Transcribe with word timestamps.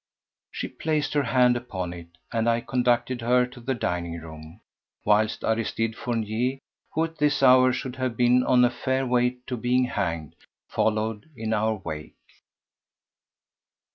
She 0.51 0.67
placed 0.67 1.13
her 1.13 1.21
hand 1.21 1.55
upon 1.55 1.93
it, 1.93 2.07
and 2.33 2.49
I 2.49 2.59
conducted 2.61 3.21
her 3.21 3.45
to 3.45 3.59
the 3.59 3.75
dining 3.75 4.19
room, 4.19 4.59
whilst 5.05 5.43
Aristide 5.43 5.95
Fournier, 5.95 6.57
who 6.95 7.03
at 7.03 7.19
this 7.19 7.43
hour 7.43 7.71
should 7.71 7.97
have 7.97 8.17
been 8.17 8.43
on 8.43 8.65
a 8.65 8.71
fair 8.71 9.05
way 9.05 9.37
to 9.45 9.55
being 9.55 9.83
hanged, 9.83 10.33
followed 10.67 11.29
in 11.35 11.53
our 11.53 11.75
wake. 11.75 12.15